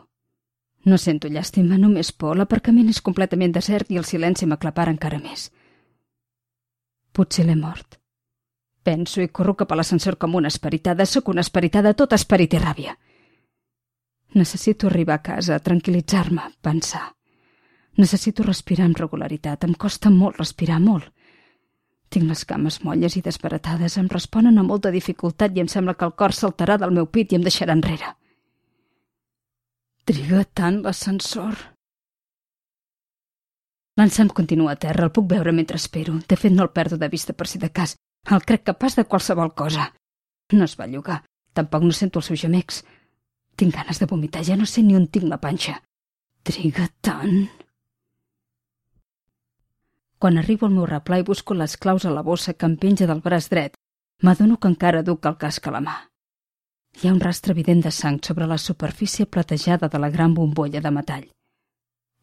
No 0.85 0.97
sento 0.97 1.27
llàstima, 1.27 1.79
només 1.79 2.11
por. 2.11 2.37
L'aparcament 2.37 2.89
és 2.91 3.01
completament 3.01 3.55
desert 3.55 3.91
i 3.91 3.99
el 3.99 4.07
silenci 4.07 4.47
m'aclapara 4.47 4.91
encara 4.91 5.19
més. 5.19 5.49
Potser 7.11 7.45
l'he 7.47 7.55
mort. 7.55 7.99
Penso 8.83 9.23
i 9.23 9.29
corro 9.31 9.55
cap 9.55 9.71
a 9.71 9.79
l'ascensor 9.79 10.17
com 10.19 10.35
una 10.35 10.51
esperitada. 10.51 11.05
Sóc 11.05 11.31
una 11.31 11.41
esperitada, 11.41 11.93
tot 11.93 12.13
esperit 12.13 12.53
i 12.53 12.61
ràbia. 12.63 12.95
Necessito 14.35 14.87
arribar 14.87 15.19
a 15.19 15.23
casa, 15.23 15.59
tranquil·litzar-me, 15.59 16.49
pensar. 16.61 17.05
Necessito 17.97 18.43
respirar 18.43 18.87
amb 18.87 18.97
regularitat. 18.97 19.67
Em 19.67 19.73
costa 19.73 20.09
molt 20.09 20.39
respirar, 20.41 20.79
molt. 20.81 21.11
Tinc 22.13 22.29
les 22.29 22.43
cames 22.45 22.79
molles 22.85 23.15
i 23.17 23.21
desbaratades, 23.25 23.97
em 23.97 24.09
responen 24.09 24.57
a 24.57 24.65
molta 24.65 24.91
dificultat 24.93 25.55
i 25.55 25.63
em 25.63 25.69
sembla 25.69 25.95
que 25.97 26.05
el 26.05 26.13
cor 26.13 26.33
saltarà 26.37 26.77
del 26.77 26.93
meu 26.93 27.07
pit 27.09 27.31
i 27.33 27.39
em 27.39 27.45
deixarà 27.45 27.73
enrere. 27.73 28.13
Triga 30.05 30.43
tant 30.53 30.81
l'ascensor. 30.83 31.57
L'ensam 33.97 34.29
continua 34.29 34.73
a 34.73 34.79
terra, 34.85 35.07
el 35.07 35.13
puc 35.15 35.29
veure 35.31 35.53
mentre 35.53 35.77
espero. 35.77 36.19
De 36.27 36.37
fet, 36.37 36.53
no 36.53 36.65
el 36.65 36.73
perdo 36.75 36.97
de 36.97 37.09
vista 37.09 37.33
per 37.33 37.47
si 37.47 37.61
de 37.61 37.69
cas. 37.69 37.95
El 38.29 38.45
crec 38.45 38.65
capaç 38.69 38.97
de 38.97 39.05
qualsevol 39.05 39.53
cosa. 39.53 39.91
No 40.53 40.65
es 40.65 40.77
va 40.79 40.89
llogar. 40.89 41.21
Tampoc 41.53 41.85
no 41.85 41.93
sento 41.93 42.19
els 42.19 42.29
seus 42.31 42.41
gemecs. 42.41 42.83
Tinc 43.55 43.75
ganes 43.75 44.01
de 44.01 44.09
vomitar, 44.09 44.43
ja 44.43 44.57
no 44.57 44.65
sé 44.65 44.81
ni 44.83 44.95
on 44.97 45.07
tinc 45.07 45.29
la 45.29 45.41
panxa. 45.41 45.79
Triga 46.43 46.89
tant. 47.01 47.47
Quan 50.23 50.37
arribo 50.39 50.67
al 50.69 50.71
meu 50.71 50.85
replà 50.87 51.17
i 51.19 51.23
busco 51.27 51.51
les 51.59 51.73
claus 51.83 52.05
a 52.07 52.11
la 52.15 52.21
bossa 52.23 52.53
que 52.55 52.63
em 52.69 52.77
penja 52.79 53.03
del 53.09 53.19
braç 53.23 53.49
dret, 53.51 53.73
m'adono 54.23 54.55
que 54.55 54.69
encara 54.71 55.01
duc 55.03 55.25
el 55.27 55.33
casc 55.41 55.65
a 55.67 55.73
la 55.75 55.81
mà. 55.83 55.95
Hi 56.95 57.09
ha 57.09 57.11
un 57.11 57.19
rastre 57.19 57.51
evident 57.51 57.81
de 57.83 57.91
sang 57.91 58.21
sobre 58.23 58.47
la 58.47 58.57
superfície 58.65 59.25
platejada 59.25 59.89
de 59.91 59.99
la 59.99 60.09
gran 60.13 60.33
bombolla 60.37 60.79
de 60.85 60.91
metall. 60.97 61.25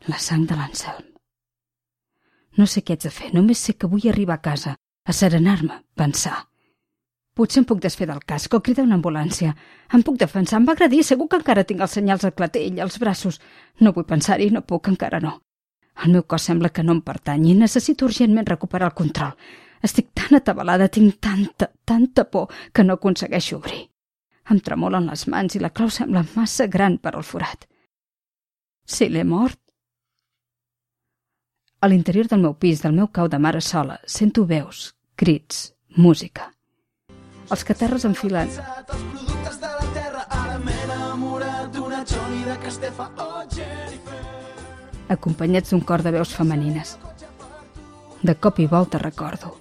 La 0.07 0.17
sang 0.29 0.47
de 0.49 0.57
l'Anselm. 0.57 1.11
No 2.57 2.67
sé 2.67 2.81
què 2.81 2.97
haig 2.97 3.05
de 3.05 3.13
fer, 3.19 3.35
només 3.35 3.67
sé 3.69 3.77
que 3.77 3.93
vull 3.93 4.09
arribar 4.09 4.39
a 4.41 4.45
casa, 4.49 4.75
a 5.05 5.19
serenar-me, 5.21 5.79
pensar. 5.95 6.39
Potser 7.37 7.61
em 7.61 7.69
puc 7.69 7.85
desfer 7.85 8.09
del 8.09 8.25
casc 8.25 8.57
o 8.57 8.63
cridar 8.65 8.89
una 8.89 8.97
ambulància. 8.97 9.53
Em 9.93 10.09
puc 10.09 10.17
defensar, 10.25 10.63
em 10.63 10.73
va 10.73 10.79
agradir, 10.79 11.05
segur 11.05 11.29
que 11.29 11.43
encara 11.45 11.69
tinc 11.69 11.85
els 11.85 12.01
senyals 12.01 12.25
al 12.25 12.33
clatell, 12.33 12.81
als 12.81 12.97
braços. 12.99 13.43
No 13.79 13.93
vull 13.93 14.09
pensar-hi, 14.09 14.49
no 14.57 14.65
puc, 14.65 14.89
encara 14.89 15.21
no. 15.21 15.37
El 16.05 16.13
meu 16.15 16.25
cos 16.25 16.47
sembla 16.49 16.71
que 16.73 16.83
no 16.83 16.95
em 16.97 17.03
pertany 17.05 17.51
i 17.51 17.57
necessito 17.57 18.07
urgentment 18.09 18.49
recuperar 18.49 18.89
el 18.91 18.97
control. 18.97 19.35
Estic 19.85 20.11
tan 20.17 20.37
atabalada, 20.37 20.89
tinc 20.89 21.19
tanta, 21.21 21.71
tanta 21.85 22.25
por 22.25 22.49
que 22.73 22.85
no 22.85 22.97
aconsegueixo 22.97 23.59
obrir. 23.59 23.83
Em 24.51 24.61
tremolen 24.61 25.09
les 25.09 25.27
mans 25.29 25.57
i 25.57 25.61
la 25.61 25.71
clau 25.71 25.91
sembla 25.93 26.25
massa 26.35 26.67
gran 26.67 26.99
per 26.99 27.15
al 27.15 27.25
forat. 27.25 27.67
Si 28.85 29.09
l'he 29.09 29.25
mort? 29.25 29.61
A 31.81 31.89
l'interior 31.89 32.29
del 32.29 32.43
meu 32.45 32.57
pis, 32.61 32.83
del 32.83 32.97
meu 32.97 33.09
cau 33.09 33.29
de 33.29 33.39
mare 33.39 33.61
sola, 33.65 34.01
sento 34.05 34.45
veus, 34.45 34.91
crits, 35.17 35.71
música. 35.97 36.51
Els 37.51 37.65
catarres 37.65 38.05
enfilen. 38.09 38.51
Els 38.51 38.61
productes 38.91 39.63
de 39.63 39.71
la 39.77 39.95
terra, 39.95 40.27
ara 40.43 40.59
m'he 40.65 40.77
enamorat 40.85 41.73
d'una 41.77 42.05
Johnny 42.05 42.45
de 42.45 42.59
Castefa 42.67 43.09
oh, 43.17 43.47
Jennifer. 43.49 43.90
Acompanyats 45.11 45.73
d'un 45.73 45.81
cor 45.83 46.05
de 46.07 46.13
veus 46.15 46.31
femenines. 46.39 46.93
De 48.23 48.35
cop 48.39 48.61
i 48.63 48.67
volta 48.71 48.99
recordo. 49.03 49.57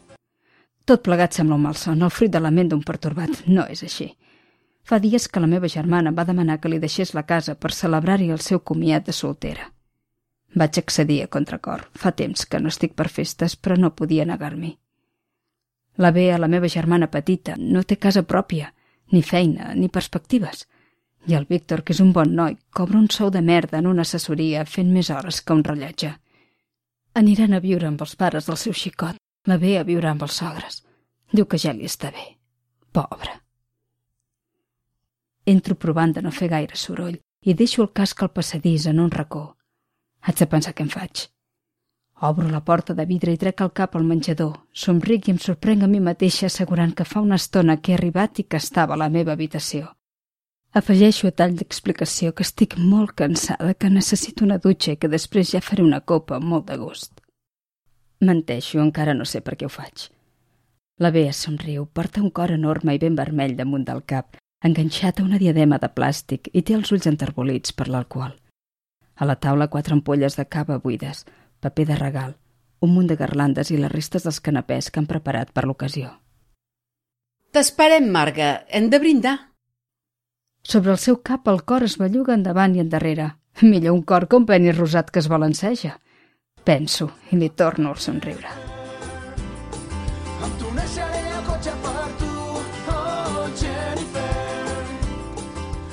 Tot 0.86 1.01
plegat 1.01 1.34
sembla 1.34 1.58
un 1.58 1.63
malson, 1.63 2.03
el 2.06 2.12
fruit 2.13 2.29
de 2.29 2.41
la 2.44 2.51
ment 2.53 2.70
d'un 2.70 2.84
pertorbat. 2.86 3.48
No 3.48 3.65
és 3.65 3.82
així. 3.88 4.12
Fa 4.86 5.00
dies 5.01 5.25
que 5.27 5.41
la 5.41 5.50
meva 5.50 5.72
germana 5.74 6.13
va 6.13 6.27
demanar 6.29 6.60
que 6.62 6.70
li 6.70 6.77
deixés 6.77 7.15
la 7.18 7.25
casa 7.25 7.56
per 7.56 7.74
celebrar-hi 7.74 8.29
el 8.29 8.46
seu 8.46 8.62
comiat 8.62 9.10
de 9.10 9.13
soltera. 9.13 9.72
Vaig 10.53 10.77
accedir 10.77 11.24
a 11.24 11.32
contracor. 11.34 11.88
Fa 11.98 12.12
temps 12.12 12.46
que 12.46 12.62
no 12.62 12.70
estic 12.70 12.94
per 12.94 13.10
festes, 13.10 13.58
però 13.58 13.77
no 13.77 13.96
podia 13.96 14.29
negar-m'hi. 14.29 14.75
La 15.98 16.12
Bea, 16.12 16.38
la 16.38 16.48
meva 16.48 16.70
germana 16.70 17.10
petita, 17.10 17.58
no 17.58 17.82
té 17.84 17.98
casa 17.98 18.22
pròpia, 18.22 18.74
ni 19.12 19.24
feina, 19.24 19.74
ni 19.74 19.89
perspectives. 19.89 20.68
I 21.28 21.36
el 21.36 21.46
Víctor, 21.46 21.84
que 21.84 21.94
és 21.94 22.00
un 22.00 22.14
bon 22.14 22.32
noi, 22.36 22.56
cobra 22.72 22.98
un 22.98 23.10
sou 23.12 23.30
de 23.30 23.42
merda 23.42 23.80
en 23.80 23.88
una 23.88 24.06
assessoria 24.08 24.66
fent 24.66 24.92
més 24.94 25.10
hores 25.10 25.42
que 25.42 25.54
un 25.54 25.64
rellotge. 25.64 26.14
Aniran 27.20 27.54
a 27.54 27.60
viure 27.60 27.88
amb 27.88 28.02
els 28.02 28.16
pares 28.16 28.48
del 28.48 28.58
seu 28.58 28.74
xicot. 28.74 29.18
La 29.48 29.58
Bea 29.58 29.84
viurà 29.84 30.12
amb 30.12 30.24
els 30.24 30.40
sogres. 30.42 30.82
Diu 31.32 31.46
que 31.46 31.58
ja 31.58 31.74
li 31.74 31.86
està 31.86 32.12
bé. 32.12 32.26
Pobre. 32.92 33.36
Entro 35.46 35.76
provant 35.76 36.14
de 36.14 36.22
no 36.22 36.32
fer 36.32 36.50
gaire 36.50 36.76
soroll 36.76 37.18
i 37.42 37.54
deixo 37.54 37.82
el 37.84 37.92
casc 37.96 38.24
al 38.24 38.32
passadís 38.36 38.86
en 38.92 39.00
un 39.00 39.12
racó. 39.12 39.44
Haig 40.22 40.40
de 40.40 40.48
pensar 40.48 40.74
què 40.76 40.84
em 40.86 40.90
faig. 40.94 41.28
Obro 42.30 42.50
la 42.50 42.64
porta 42.66 42.94
de 42.94 43.06
vidre 43.08 43.32
i 43.32 43.40
trec 43.40 43.62
el 43.64 43.72
cap 43.72 43.96
al 43.96 44.04
menjador. 44.04 44.58
Somric 44.74 45.28
i 45.28 45.32
em 45.36 45.40
sorprenc 45.40 45.84
a 45.84 45.88
mi 45.88 46.02
mateixa 46.04 46.50
assegurant 46.50 46.92
que 46.94 47.08
fa 47.08 47.24
una 47.24 47.40
estona 47.40 47.78
que 47.80 47.94
he 47.94 47.96
arribat 47.96 48.40
i 48.40 48.44
que 48.44 48.60
estava 48.60 48.94
a 48.94 49.00
la 49.00 49.10
meva 49.10 49.32
habitació. 49.32 49.88
Afegeixo 50.70 51.26
a 51.28 51.34
tall 51.34 51.56
d'explicació 51.58 52.36
que 52.38 52.46
estic 52.46 52.76
molt 52.78 53.16
cansada, 53.18 53.74
que 53.74 53.90
necessito 53.90 54.46
una 54.46 54.60
dutxa 54.62 54.94
i 54.94 55.00
que 55.02 55.10
després 55.10 55.50
ja 55.56 55.64
faré 55.66 55.82
una 55.82 56.02
copa 56.02 56.38
molt 56.40 56.68
de 56.70 56.78
gust. 56.78 57.24
Menteixo, 58.22 58.78
encara 58.84 59.16
no 59.18 59.26
sé 59.26 59.42
per 59.42 59.56
què 59.58 59.66
ho 59.66 59.72
faig. 59.74 60.12
La 61.02 61.10
Bea 61.10 61.34
somriu, 61.34 61.88
porta 61.88 62.22
un 62.22 62.30
cor 62.30 62.54
enorme 62.54 62.94
i 62.94 63.02
ben 63.02 63.18
vermell 63.18 63.56
damunt 63.58 63.88
del 63.88 64.04
cap, 64.06 64.38
enganxat 64.62 65.20
a 65.20 65.26
una 65.26 65.40
diadema 65.42 65.80
de 65.82 65.90
plàstic 65.90 66.52
i 66.54 66.62
té 66.62 66.78
els 66.78 66.92
ulls 66.92 67.08
enterbolits 67.10 67.74
per 67.74 67.88
l'alcohol. 67.90 68.36
A 69.16 69.26
la 69.26 69.40
taula 69.42 69.72
quatre 69.74 69.98
ampolles 69.98 70.38
de 70.38 70.46
cava 70.46 70.78
buides, 70.78 71.26
paper 71.62 71.86
de 71.90 71.98
regal, 71.98 72.36
un 72.86 72.94
munt 72.94 73.10
de 73.10 73.18
garlandes 73.18 73.72
i 73.72 73.82
les 73.82 73.92
restes 73.92 74.28
dels 74.28 74.40
canapés 74.40 74.92
que 74.92 75.02
han 75.02 75.10
preparat 75.10 75.50
per 75.52 75.66
l'ocasió. 75.66 76.14
T'esperem, 77.50 78.12
Marga. 78.14 78.68
Hem 78.70 78.94
de 78.94 79.00
brindar. 79.00 79.49
Sobre 80.62 80.92
el 80.92 80.98
seu 80.98 81.18
cap 81.24 81.48
el 81.48 81.63
cor 81.63 81.84
es 81.84 81.98
belluga 81.98 82.36
endavant 82.36 82.75
i 82.75 82.84
endarrere. 82.84 83.32
Millor 83.62 83.96
un 83.96 84.04
cor 84.04 84.28
que 84.28 84.38
un 84.38 84.46
penis 84.46 84.78
rosat 84.78 85.10
que 85.12 85.20
es 85.20 85.28
balanceja. 85.28 85.98
Penso 86.63 87.10
i 87.32 87.39
li 87.39 87.50
torno 87.50 87.94
el 87.96 87.98
somriure. 87.98 88.51
El 90.44 91.46
cotxe 91.48 91.74
per 91.84 92.08
tu, 92.20 92.30
oh 92.94 93.48
Jennifer. 93.58 94.28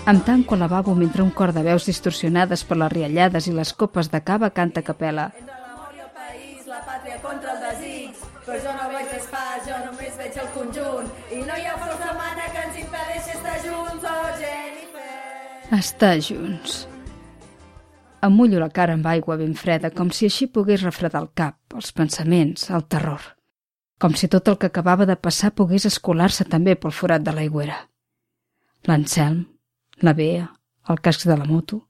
Em 0.06 0.20
tanco 0.20 0.54
al 0.54 0.60
lavabo 0.60 0.94
mentre 0.94 1.22
un 1.22 1.30
cor 1.30 1.52
de 1.52 1.62
veus 1.62 1.86
distorsionades 1.86 2.64
per 2.64 2.76
les 2.78 2.92
riallades 2.92 3.46
i 3.46 3.54
les 3.54 3.72
copes 3.72 4.10
de 4.10 4.20
cava 4.22 4.50
canta 4.50 4.82
capella. 4.82 5.30
Estar 15.74 16.20
junts. 16.22 16.86
Em 18.22 18.30
mullo 18.30 18.60
la 18.62 18.68
cara 18.70 18.94
amb 18.94 19.06
aigua 19.10 19.34
ben 19.40 19.56
freda, 19.58 19.90
com 19.90 20.12
si 20.14 20.28
així 20.28 20.46
pogués 20.46 20.84
refredar 20.86 21.24
el 21.24 21.32
cap, 21.34 21.56
els 21.74 21.90
pensaments, 21.90 22.68
el 22.70 22.84
terror. 22.86 23.24
Com 23.98 24.14
si 24.14 24.28
tot 24.30 24.46
el 24.46 24.58
que 24.62 24.70
acabava 24.70 25.08
de 25.10 25.16
passar 25.16 25.50
pogués 25.58 25.88
escolar-se 25.90 26.46
també 26.46 26.76
pel 26.76 26.94
forat 26.94 27.26
de 27.26 27.34
l'aigüera. 27.34 27.80
L'Anselm, 28.86 29.42
la 30.06 30.14
Bea, 30.14 30.46
el 30.88 31.02
casc 31.02 31.26
de 31.26 31.36
la 31.36 31.44
moto... 31.50 31.82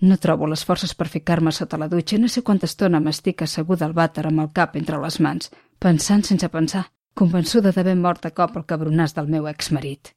No 0.00 0.16
trobo 0.20 0.48
les 0.48 0.64
forces 0.64 0.92
per 0.92 1.08
ficar-me 1.08 1.52
sota 1.52 1.78
la 1.80 1.88
dutxa 1.88 2.16
i 2.16 2.20
no 2.20 2.28
sé 2.28 2.42
quanta 2.44 2.68
estona 2.68 3.00
m'estic 3.00 3.44
asseguda 3.44 3.86
al 3.86 3.94
vàter 3.96 4.26
amb 4.28 4.42
el 4.42 4.50
cap 4.56 4.76
entre 4.76 5.00
les 5.00 5.20
mans, 5.24 5.48
pensant 5.80 6.24
sense 6.24 6.48
pensar, 6.52 6.82
convençuda 7.14 7.72
d'haver 7.72 7.96
mort 7.96 8.24
de 8.24 8.32
cop 8.32 8.56
el 8.56 8.68
cabronàs 8.68 9.16
del 9.16 9.32
meu 9.32 9.48
exmarit. 9.48 10.12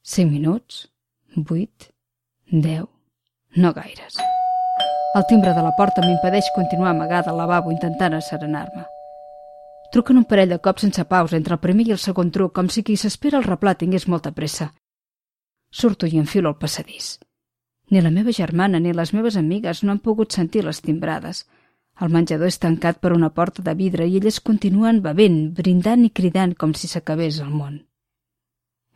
Cinc 0.00 0.32
minuts? 0.32 0.86
Vuit? 1.36 1.90
Deu? 2.50 2.88
No 3.54 3.72
gaires. 3.72 4.16
El 5.14 5.24
timbre 5.28 5.52
de 5.54 5.62
la 5.62 5.74
porta 5.76 6.02
m'impedeix 6.02 6.50
continuar 6.54 6.90
amagada 6.90 7.30
al 7.30 7.38
lavabo 7.38 7.70
intentant 7.70 8.14
asserenar-me. 8.14 8.84
Truquen 9.90 10.20
un 10.20 10.24
parell 10.24 10.50
de 10.54 10.58
cops 10.62 10.84
sense 10.86 11.04
pausa 11.04 11.36
entre 11.36 11.54
el 11.54 11.62
primer 11.62 11.86
i 11.88 11.92
el 11.94 11.98
segon 11.98 12.30
truc, 12.30 12.52
com 12.54 12.68
si 12.68 12.82
qui 12.86 12.96
s'espera 12.96 13.38
el 13.38 13.46
replà 13.46 13.74
tingués 13.78 14.06
molta 14.06 14.30
pressa. 14.30 14.70
Surto 15.70 16.06
i 16.06 16.18
enfilo 16.18 16.50
el 16.50 16.58
passadís. 16.58 17.18
Ni 17.90 18.00
la 18.00 18.10
meva 18.14 18.34
germana 18.34 18.78
ni 18.78 18.92
les 18.94 19.12
meves 19.14 19.36
amigues 19.36 19.82
no 19.82 19.92
han 19.92 19.98
pogut 19.98 20.32
sentir 20.32 20.64
les 20.64 20.82
timbrades. 20.82 21.44
El 22.00 22.14
menjador 22.14 22.46
és 22.46 22.58
tancat 22.58 23.00
per 23.02 23.12
una 23.12 23.30
porta 23.34 23.62
de 23.66 23.74
vidre 23.74 24.06
i 24.06 24.16
elles 24.18 24.40
continuen 24.40 25.02
bevent, 25.02 25.40
brindant 25.54 26.04
i 26.06 26.10
cridant 26.10 26.54
com 26.54 26.74
si 26.74 26.90
s'acabés 26.90 27.40
el 27.42 27.50
món. 27.50 27.80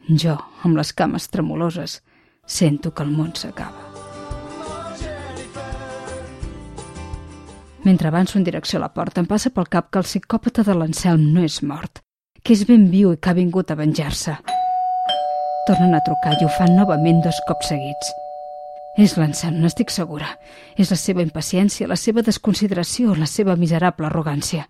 Jo, 0.09 0.39
amb 0.63 0.79
les 0.79 0.93
cames 0.93 1.27
tremoloses, 1.29 2.03
sento 2.47 2.93
que 2.95 3.03
el 3.03 3.11
món 3.11 3.33
s'acaba. 3.35 3.85
Mentre 7.85 8.09
avanço 8.09 8.39
en 8.39 8.45
direcció 8.45 8.79
a 8.79 8.85
la 8.87 8.93
porta, 8.95 9.21
em 9.21 9.29
passa 9.29 9.53
pel 9.53 9.69
cap 9.69 9.91
que 9.93 10.01
el 10.01 10.09
psicòpata 10.09 10.65
de 10.65 10.75
l'Anselm 10.75 11.33
no 11.35 11.45
és 11.45 11.61
mort, 11.63 12.01
que 12.43 12.55
és 12.57 12.65
ben 12.65 12.89
viu 12.91 13.13
i 13.13 13.19
que 13.21 13.31
ha 13.31 13.37
vingut 13.37 13.71
a 13.71 13.77
venjar-se. 13.77 14.39
Tornen 15.69 15.93
a 15.97 16.01
trucar 16.05 16.33
i 16.39 16.45
ho 16.45 16.53
fan 16.57 16.77
novament 16.77 17.21
dos 17.25 17.41
cops 17.49 17.69
seguits. 17.73 18.13
És 18.97 19.17
l'Anselm, 19.19 19.59
n'estic 19.61 19.91
segura. 19.91 20.31
És 20.79 20.93
la 20.93 20.97
seva 20.97 21.25
impaciència, 21.25 21.89
la 21.91 21.99
seva 22.01 22.23
desconsideració, 22.23 23.17
la 23.19 23.29
seva 23.29 23.57
miserable 23.57 24.07
arrogància. 24.09 24.69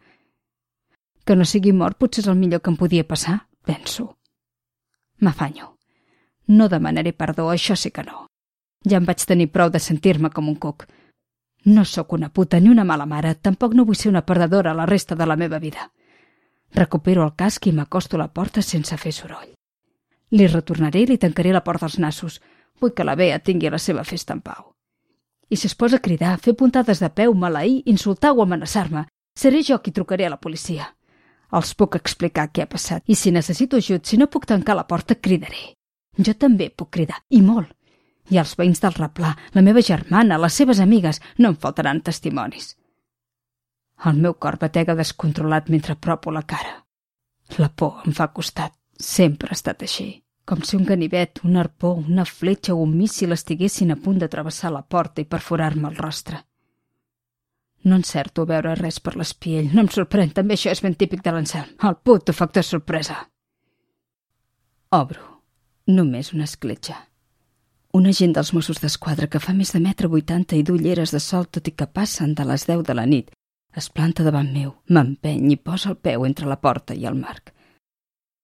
Que 1.24 1.36
no 1.36 1.46
sigui 1.46 1.72
mort 1.72 1.98
potser 2.00 2.24
és 2.24 2.32
el 2.32 2.40
millor 2.40 2.64
que 2.64 2.72
em 2.72 2.80
podia 2.80 3.06
passar, 3.06 3.44
penso. 3.62 4.10
M'afanyo. 5.20 5.73
No 6.46 6.68
demanaré 6.68 7.12
perdó, 7.12 7.48
això 7.50 7.76
sí 7.76 7.90
que 7.90 8.04
no. 8.04 8.26
Ja 8.88 8.98
em 9.00 9.06
vaig 9.08 9.24
tenir 9.24 9.48
prou 9.52 9.70
de 9.70 9.80
sentir-me 9.80 10.30
com 10.30 10.48
un 10.48 10.56
cuc. 10.60 10.86
No 11.64 11.84
sóc 11.84 12.12
una 12.12 12.28
puta 12.28 12.60
ni 12.60 12.68
una 12.68 12.84
mala 12.84 13.06
mare, 13.06 13.34
tampoc 13.34 13.72
no 13.74 13.84
vull 13.84 13.96
ser 13.96 14.10
una 14.10 14.26
perdedora 14.26 14.74
la 14.74 14.86
resta 14.86 15.14
de 15.14 15.26
la 15.26 15.36
meva 15.36 15.58
vida. 15.58 15.90
Recupero 16.74 17.24
el 17.24 17.32
casc 17.36 17.66
i 17.66 17.72
m'acosto 17.72 18.16
a 18.16 18.24
la 18.24 18.28
porta 18.28 18.62
sense 18.62 18.96
fer 18.98 19.12
soroll. 19.12 19.54
Li 20.30 20.46
retornaré 20.46 21.04
i 21.04 21.06
li 21.06 21.16
tancaré 21.18 21.52
la 21.52 21.62
porta 21.64 21.86
als 21.86 21.98
nassos. 21.98 22.40
Vull 22.80 22.92
que 22.92 23.04
la 23.04 23.14
Bea 23.14 23.38
tingui 23.38 23.70
la 23.70 23.78
seva 23.78 24.04
festa 24.04 24.34
en 24.34 24.40
pau. 24.42 24.74
I 25.48 25.56
si 25.56 25.68
es 25.68 25.76
posa 25.78 25.96
a 25.96 26.02
cridar, 26.02 26.38
fer 26.42 26.56
puntades 26.58 27.00
de 27.00 27.08
peu, 27.08 27.34
maleir, 27.34 27.82
insultar 27.86 28.32
o 28.32 28.42
amenaçar-me, 28.42 29.06
seré 29.38 29.62
jo 29.62 29.78
qui 29.80 29.92
trucaré 29.92 30.26
a 30.26 30.32
la 30.34 30.40
policia. 30.40 30.90
Els 31.54 31.74
puc 31.78 31.96
explicar 31.96 32.48
què 32.50 32.64
ha 32.64 32.70
passat 32.70 33.04
i 33.06 33.14
si 33.14 33.30
necessito 33.30 33.78
ajut, 33.78 34.04
si 34.04 34.18
no 34.18 34.26
puc 34.26 34.46
tancar 34.50 34.74
la 34.74 34.88
porta, 34.90 35.14
cridaré. 35.14 35.76
Jo 36.18 36.34
també 36.34 36.70
puc 36.70 36.90
cridar, 36.94 37.22
i 37.30 37.40
molt. 37.42 37.72
I 38.30 38.38
els 38.40 38.54
veïns 38.56 38.80
del 38.80 38.94
replà, 38.96 39.34
la 39.52 39.62
meva 39.62 39.82
germana, 39.82 40.38
les 40.40 40.54
seves 40.54 40.80
amigues, 40.80 41.20
no 41.38 41.50
em 41.50 41.56
faltaran 41.60 42.00
testimonis. 42.00 42.74
El 44.04 44.20
meu 44.20 44.34
cor 44.34 44.58
batega 44.60 44.96
descontrolat 44.98 45.68
mentre 45.70 45.96
propo 45.96 46.30
la 46.30 46.42
cara. 46.42 46.80
La 47.58 47.68
por 47.68 48.06
em 48.06 48.14
fa 48.16 48.30
costat. 48.32 48.72
Sempre 48.98 49.50
ha 49.50 49.58
estat 49.58 49.82
així. 49.82 50.08
Com 50.44 50.62
si 50.62 50.76
un 50.76 50.84
ganivet, 50.84 51.40
un 51.44 51.56
arpó, 51.56 51.94
una 51.94 52.24
fletxa 52.24 52.74
o 52.74 52.82
un 52.82 52.96
míssil 52.96 53.32
estiguessin 53.32 53.92
a 53.92 53.96
punt 53.96 54.18
de 54.20 54.28
travessar 54.28 54.72
la 54.72 54.82
porta 54.82 55.22
i 55.22 55.28
perforar-me 55.28 55.88
el 55.88 55.96
rostre. 55.96 56.42
No 57.84 57.96
encerto 57.96 58.42
a 58.42 58.50
veure 58.52 58.74
res 58.78 59.00
per 59.00 59.16
l'espiell. 59.16 59.70
No 59.74 59.84
em 59.84 59.90
sorprèn, 59.92 60.32
també 60.36 60.56
això 60.56 60.72
és 60.72 60.82
ben 60.84 60.96
típic 61.00 61.24
de 61.24 61.32
l'Anselm. 61.32 61.74
El 61.88 61.96
puto 61.96 62.32
factor 62.32 62.64
sorpresa. 62.64 63.18
Obro. 64.90 65.33
Només 65.86 66.32
una 66.32 66.46
escletxa. 66.48 66.94
Un 67.92 68.06
agent 68.08 68.32
dels 68.32 68.54
Mossos 68.56 68.78
d'Esquadra 68.80 69.26
que 69.28 69.40
fa 69.40 69.52
més 69.52 69.74
de 69.74 69.80
metre 69.84 70.08
vuitanta 70.08 70.56
i 70.56 70.62
d'ulleres 70.64 71.10
de 71.12 71.18
sol 71.20 71.44
tot 71.44 71.68
i 71.68 71.74
que 71.76 71.86
passen 71.86 72.32
de 72.34 72.44
les 72.48 72.64
deu 72.64 72.80
de 72.82 72.94
la 72.96 73.04
nit 73.04 73.28
es 73.76 73.90
planta 73.90 74.24
davant 74.24 74.48
meu, 74.54 74.70
m'empeny 74.88 75.50
i 75.52 75.56
posa 75.60 75.90
el 75.90 75.96
peu 75.96 76.24
entre 76.24 76.48
la 76.48 76.56
porta 76.56 76.94
i 76.94 77.04
el 77.04 77.18
marc. 77.18 77.52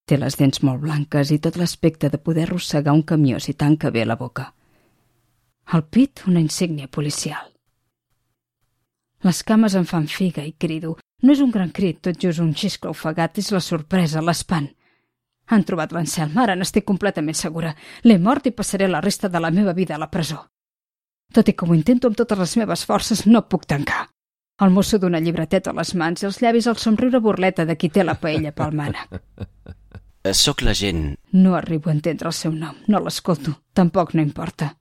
Té 0.05 0.19
les 0.19 0.37
dents 0.37 0.61
molt 0.67 0.83
blanques 0.83 1.31
i 1.31 1.39
tot 1.39 1.57
l'aspecte 1.57 2.11
de 2.11 2.19
poder 2.19 2.45
arrossegar 2.45 2.93
un 2.93 3.05
camió 3.09 3.41
si 3.41 3.55
tanca 3.55 3.91
bé 3.91 4.05
la 4.05 4.19
boca. 4.21 4.51
Al 5.73 5.87
pit, 5.87 6.27
una 6.27 6.43
insígnia 6.45 6.89
policial. 6.89 7.47
Les 9.23 9.41
cames 9.45 9.79
em 9.79 9.87
fan 9.87 10.09
figa 10.09 10.45
i 10.45 10.53
crido. 10.53 10.99
No 11.23 11.33
és 11.33 11.41
un 11.41 11.55
gran 11.55 11.71
crit, 11.71 12.03
tot 12.03 12.21
just 12.21 12.41
un 12.45 12.53
xiscle 12.53 12.91
ofegat, 12.91 13.39
és 13.39 13.51
la 13.53 13.65
sorpresa, 13.65 14.21
l'espant. 14.21 14.69
Han 15.51 15.65
trobat 15.67 15.93
l'Anselm, 15.93 16.37
ara 16.39 16.55
n'estic 16.57 16.87
completament 16.87 17.37
segura. 17.37 17.75
L'he 18.07 18.19
mort 18.19 18.47
i 18.47 18.55
passaré 18.55 18.89
la 18.89 19.01
resta 19.03 19.29
de 19.29 19.41
la 19.43 19.51
meva 19.51 19.75
vida 19.75 19.97
a 19.97 19.99
la 19.99 20.11
presó. 20.11 20.45
Tot 21.35 21.49
i 21.49 21.55
que 21.55 21.67
ho 21.67 21.75
intento 21.75 22.09
amb 22.09 22.19
totes 22.19 22.39
les 22.39 22.57
meves 22.63 22.85
forces, 22.87 23.27
no 23.27 23.47
puc 23.49 23.67
tancar. 23.67 24.09
El 24.61 24.71
mosso 24.71 24.99
d'una 24.99 25.21
llibreteta 25.25 25.71
a 25.71 25.77
les 25.79 25.95
mans 25.95 26.23
i 26.23 26.27
els 26.29 26.41
llavis 26.43 26.67
al 26.69 26.77
somriure 26.77 27.21
burleta 27.25 27.65
de 27.65 27.77
qui 27.81 27.89
té 27.89 28.05
la 28.05 28.19
paella 28.21 28.53
pel 28.53 28.75
mànec. 28.77 29.21
Eh, 30.23 30.35
Soc 30.35 30.61
l'agent. 30.61 31.15
No 31.33 31.55
arribo 31.57 31.89
a 31.89 31.95
entendre 31.95 32.29
el 32.29 32.37
seu 32.37 32.53
nom, 32.53 32.77
no 32.93 33.01
l'escolto, 33.01 33.55
tampoc 33.73 34.13
no 34.15 34.21
importa. 34.21 34.75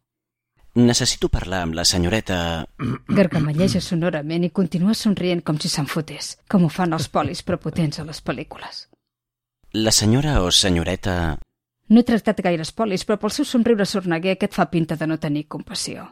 Necessito 0.75 1.29
parlar 1.29 1.63
amb 1.63 1.77
la 1.79 1.85
senyoreta... 1.85 2.65
Gargamelleja 3.07 3.79
sonorament 3.81 4.45
i 4.45 4.51
continua 4.51 4.93
somrient 4.93 5.41
com 5.41 5.57
si 5.57 5.71
se'n 5.71 5.88
fotés, 5.88 6.35
com 6.51 6.65
ho 6.65 6.69
fan 6.69 6.93
els 6.93 7.07
polis 7.09 7.41
prepotents 7.47 7.99
a 7.99 8.05
les 8.09 8.19
pel·lícules. 8.21 8.89
La 9.71 9.91
senyora 9.91 10.41
o 10.41 10.51
senyoreta... 10.51 11.38
No 11.89 12.01
he 12.01 12.05
tractat 12.05 12.41
gaires 12.45 12.71
polis, 12.71 13.03
però 13.05 13.17
pel 13.21 13.33
seu 13.33 13.45
somriure 13.45 13.85
sorneguer 13.85 14.35
aquest 14.35 14.53
fa 14.57 14.67
pinta 14.69 14.95
de 14.97 15.07
no 15.09 15.17
tenir 15.17 15.47
compassió. 15.47 16.05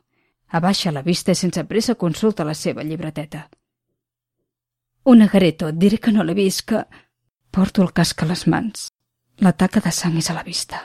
Abaixa 0.60 0.94
la 0.94 1.04
vista 1.06 1.34
i 1.34 1.38
sense 1.38 1.64
pressa 1.70 1.96
consulta 1.96 2.46
la 2.46 2.56
seva 2.58 2.86
llibreteta. 2.86 3.48
Una 5.06 5.28
gareto, 5.28 5.70
et 5.70 5.78
diré 5.78 5.98
que 5.98 6.14
no 6.14 6.26
l'he 6.26 6.38
vist, 6.38 6.66
que... 6.70 6.84
Porto 7.52 7.82
el 7.82 7.94
casc 7.94 8.22
a 8.22 8.30
les 8.30 8.46
mans. 8.48 8.88
La 9.38 9.54
taca 9.54 9.82
de 9.82 9.94
sang 9.94 10.18
és 10.18 10.30
a 10.30 10.38
la 10.38 10.46
vista. 10.46 10.82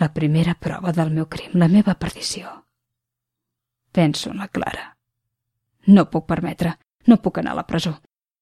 La 0.00 0.12
primera 0.12 0.54
prova 0.54 0.92
del 0.92 1.12
meu 1.12 1.26
crim, 1.26 1.56
la 1.56 1.68
meva 1.68 1.96
perdició. 1.98 2.52
Penso 3.92 4.30
en 4.30 4.44
la 4.44 4.48
Clara. 4.48 4.90
No 5.86 6.08
puc 6.10 6.26
permetre, 6.28 6.76
No 7.06 7.20
puc 7.22 7.38
anar 7.38 7.52
a 7.54 7.60
la 7.60 7.66
presó. 7.66 7.94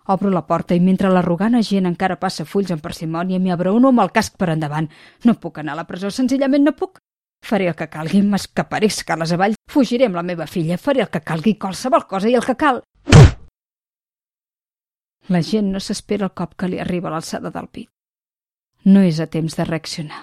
Obro 0.07 0.29
la 0.31 0.45
porta 0.45 0.77
i 0.77 0.81
mentre 0.85 1.09
l'arrogant 1.09 1.55
agent 1.57 1.87
encara 1.89 2.19
passa 2.21 2.45
fulls 2.45 2.73
amb 2.75 2.83
parsimònia 2.85 3.41
m'hi 3.41 3.53
abraono 3.55 3.89
amb 3.89 4.03
el 4.05 4.13
casc 4.13 4.37
per 4.37 4.51
endavant. 4.53 4.91
No 5.25 5.39
puc 5.41 5.59
anar 5.59 5.73
a 5.73 5.81
la 5.81 5.87
presó, 5.89 6.11
senzillament 6.11 6.65
no 6.65 6.75
puc. 6.77 6.99
Faré 7.45 7.69
el 7.69 7.77
que 7.77 7.89
calgui, 7.93 8.21
m'escaparé 8.23 8.89
escales 8.93 9.33
avall, 9.33 9.57
fugiré 9.71 10.09
amb 10.09 10.17
la 10.17 10.25
meva 10.25 10.47
filla, 10.47 10.77
faré 10.81 11.01
el 11.05 11.11
que 11.13 11.21
calgui, 11.21 11.57
qualsevol 11.61 12.05
cosa 12.09 12.29
i 12.29 12.37
el 12.37 12.45
que 12.45 12.57
cal. 12.57 12.83
La 15.33 15.41
gent 15.41 15.71
no 15.73 15.81
s'espera 15.81 16.29
el 16.29 16.35
cop 16.37 16.53
que 16.61 16.69
li 16.69 16.81
arriba 16.81 17.09
a 17.09 17.15
l'alçada 17.15 17.53
del 17.53 17.69
pit. 17.73 17.89
No 18.85 19.01
és 19.01 19.21
a 19.21 19.27
temps 19.27 19.57
de 19.57 19.65
reaccionar. 19.65 20.21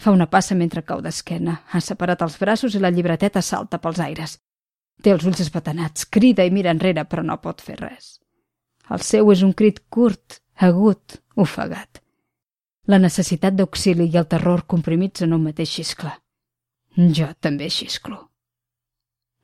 Fa 0.00 0.16
una 0.16 0.30
passa 0.32 0.56
mentre 0.56 0.82
cau 0.82 1.04
d'esquena, 1.04 1.58
ha 1.68 1.80
separat 1.80 2.24
els 2.24 2.38
braços 2.40 2.74
i 2.74 2.80
la 2.80 2.90
llibreteta 2.90 3.44
salta 3.44 3.78
pels 3.78 4.00
aires. 4.00 4.38
Té 5.02 5.12
els 5.12 5.28
ulls 5.28 5.44
esbatanats, 5.44 6.08
crida 6.08 6.48
i 6.48 6.50
mira 6.50 6.72
enrere, 6.72 7.04
però 7.04 7.22
no 7.22 7.36
pot 7.44 7.60
fer 7.60 7.76
res. 7.76 8.21
El 8.90 9.00
seu 9.00 9.30
és 9.32 9.42
un 9.42 9.52
crit 9.52 9.80
curt, 9.88 10.40
agut, 10.56 11.20
ofegat. 11.36 12.02
La 12.90 12.98
necessitat 12.98 13.54
d'auxili 13.54 14.08
i 14.10 14.18
el 14.18 14.26
terror 14.26 14.64
comprimits 14.66 15.22
en 15.22 15.32
un 15.32 15.44
mateix 15.44 15.70
xiscle. 15.70 16.12
Jo 16.96 17.30
també 17.40 17.70
xisclo. 17.70 18.28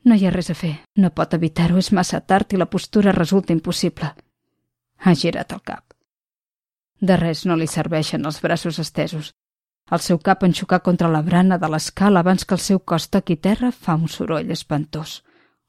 No 0.04 0.14
hi 0.14 0.26
ha 0.26 0.32
res 0.34 0.50
a 0.50 0.54
fer, 0.54 0.74
no 0.96 1.10
pot 1.10 1.34
evitar-ho, 1.34 1.78
és 1.78 1.92
massa 1.92 2.20
tard 2.20 2.52
i 2.52 2.58
la 2.58 2.68
postura 2.70 3.12
resulta 3.12 3.52
impossible. 3.52 4.10
Ha 4.98 5.14
girat 5.14 5.52
el 5.52 5.62
cap. 5.62 5.94
De 7.00 7.16
res 7.16 7.44
no 7.46 7.56
li 7.56 7.66
serveixen 7.66 8.26
els 8.26 8.40
braços 8.42 8.78
estesos. 8.82 9.32
El 9.90 10.00
seu 10.04 10.18
cap 10.18 10.42
en 10.44 10.52
xocar 10.52 10.82
contra 10.82 11.08
la 11.08 11.22
brana 11.22 11.58
de 11.58 11.68
l'escala 11.70 12.20
abans 12.20 12.44
que 12.44 12.54
el 12.54 12.60
seu 12.60 12.80
cos 12.80 13.08
toqui 13.08 13.36
terra 13.36 13.70
fa 13.72 13.94
un 13.94 14.08
soroll 14.08 14.50
espantós. 14.50 15.22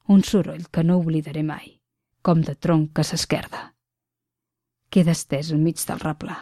Un 0.08 0.24
soroll 0.24 0.66
que 0.70 0.84
no 0.84 0.98
oblidaré 0.98 1.42
mai, 1.42 1.79
com 2.22 2.42
de 2.46 2.54
tronc 2.54 2.92
que 2.96 3.04
s'esquerda. 3.04 3.60
Queda 4.90 5.14
estès 5.16 5.52
enmig 5.54 5.80
del 5.86 6.00
replà. 6.02 6.36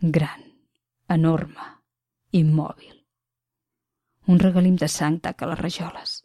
Gran, 0.00 0.44
enorme, 1.08 1.66
immòbil. 2.32 2.94
Un 4.26 4.40
regalim 4.42 4.76
de 4.76 4.88
sang 4.88 5.18
taca 5.22 5.48
les 5.50 5.58
rajoles. 5.58 6.22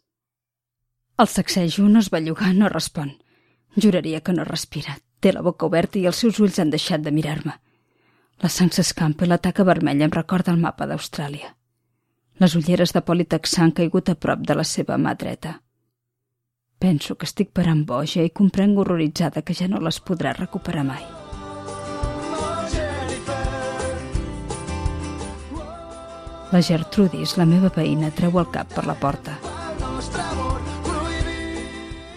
El 1.18 1.28
sacsejo 1.28 1.88
no 1.88 2.00
es 2.00 2.10
belluga, 2.10 2.52
no 2.52 2.68
respon. 2.68 3.12
Juraria 3.76 4.20
que 4.20 4.32
no 4.32 4.44
respira. 4.44 4.98
Té 5.20 5.32
la 5.32 5.42
boca 5.42 5.66
oberta 5.66 5.98
i 5.98 6.06
els 6.10 6.18
seus 6.24 6.40
ulls 6.42 6.58
han 6.58 6.70
deixat 6.70 7.02
de 7.02 7.12
mirar-me. 7.14 7.54
La 8.42 8.48
sang 8.50 8.72
s'escampa 8.74 9.24
i 9.24 9.28
la 9.30 9.38
taca 9.38 9.64
vermella 9.64 10.08
em 10.08 10.14
recorda 10.14 10.50
el 10.52 10.58
mapa 10.58 10.88
d'Austràlia. 10.90 11.52
Les 12.42 12.56
ulleres 12.58 12.92
de 12.96 13.02
Politex 13.06 13.58
han 13.62 13.70
caigut 13.76 14.08
a 14.08 14.16
prop 14.18 14.40
de 14.48 14.56
la 14.58 14.64
seva 14.64 14.96
mà 14.98 15.14
dreta. 15.14 15.60
Penso 16.82 17.14
que 17.14 17.28
estic 17.28 17.52
parant 17.54 17.84
boja 17.86 18.24
i 18.26 18.30
comprenc 18.34 18.80
horroritzada 18.82 19.44
que 19.46 19.54
ja 19.54 19.68
no 19.70 19.78
les 19.78 20.00
podrà 20.02 20.32
recuperar 20.34 20.82
mai. 20.82 21.04
La 26.50 26.62
Gertrudis, 26.68 27.36
la 27.38 27.46
meva 27.46 27.70
veïna, 27.76 28.10
treu 28.10 28.34
el 28.42 28.50
cap 28.50 28.74
per 28.74 28.82
la 28.90 28.96
porta. 28.98 29.36